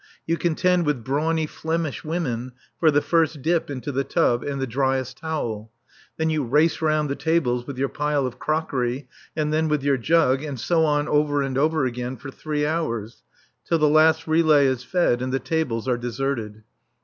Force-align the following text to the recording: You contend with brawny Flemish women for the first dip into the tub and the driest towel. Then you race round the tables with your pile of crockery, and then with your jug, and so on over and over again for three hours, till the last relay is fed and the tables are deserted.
You 0.25 0.35
contend 0.35 0.87
with 0.87 1.03
brawny 1.03 1.45
Flemish 1.45 2.03
women 2.03 2.53
for 2.79 2.89
the 2.89 3.03
first 3.03 3.43
dip 3.43 3.69
into 3.69 3.91
the 3.91 4.03
tub 4.03 4.43
and 4.43 4.59
the 4.59 4.65
driest 4.65 5.19
towel. 5.19 5.71
Then 6.17 6.31
you 6.31 6.43
race 6.43 6.81
round 6.81 7.07
the 7.07 7.15
tables 7.15 7.67
with 7.67 7.77
your 7.77 7.87
pile 7.87 8.25
of 8.25 8.39
crockery, 8.39 9.07
and 9.35 9.53
then 9.53 9.67
with 9.67 9.83
your 9.83 9.97
jug, 9.97 10.41
and 10.41 10.59
so 10.59 10.85
on 10.85 11.07
over 11.07 11.43
and 11.43 11.55
over 11.55 11.85
again 11.85 12.17
for 12.17 12.31
three 12.31 12.65
hours, 12.65 13.21
till 13.63 13.77
the 13.77 13.87
last 13.87 14.25
relay 14.25 14.65
is 14.65 14.83
fed 14.83 15.21
and 15.21 15.31
the 15.31 15.37
tables 15.39 15.87
are 15.87 15.99
deserted. 15.99 16.63